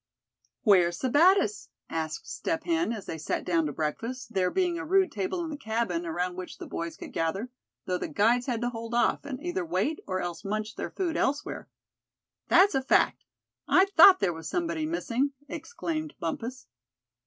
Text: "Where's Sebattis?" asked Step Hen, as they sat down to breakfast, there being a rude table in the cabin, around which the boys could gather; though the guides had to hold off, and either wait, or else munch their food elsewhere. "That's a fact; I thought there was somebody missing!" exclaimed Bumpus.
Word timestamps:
"Where's 0.63 0.97
Sebattis?" 0.99 1.67
asked 1.87 2.27
Step 2.27 2.63
Hen, 2.63 2.91
as 2.91 3.05
they 3.05 3.19
sat 3.19 3.45
down 3.45 3.67
to 3.67 3.71
breakfast, 3.71 4.33
there 4.33 4.49
being 4.49 4.79
a 4.79 4.83
rude 4.83 5.11
table 5.11 5.43
in 5.43 5.51
the 5.51 5.57
cabin, 5.57 6.07
around 6.07 6.35
which 6.35 6.57
the 6.57 6.65
boys 6.65 6.97
could 6.97 7.13
gather; 7.13 7.51
though 7.85 7.99
the 7.99 8.07
guides 8.07 8.47
had 8.47 8.61
to 8.61 8.71
hold 8.71 8.95
off, 8.95 9.25
and 9.25 9.39
either 9.43 9.63
wait, 9.63 9.99
or 10.07 10.19
else 10.19 10.43
munch 10.43 10.73
their 10.75 10.89
food 10.89 11.17
elsewhere. 11.17 11.69
"That's 12.47 12.73
a 12.73 12.81
fact; 12.81 13.25
I 13.67 13.85
thought 13.95 14.19
there 14.19 14.33
was 14.33 14.49
somebody 14.49 14.87
missing!" 14.87 15.33
exclaimed 15.47 16.15
Bumpus. 16.19 16.65